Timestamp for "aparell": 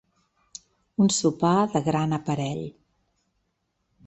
2.19-2.65